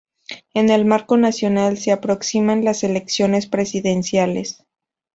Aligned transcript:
En 0.55 0.71
el 0.71 0.83
marco 0.83 1.15
nacional 1.15 1.77
se 1.77 1.91
aproximan 1.91 2.65
las 2.65 2.83
elecciones 2.83 3.45
presidenciales. 3.45 4.65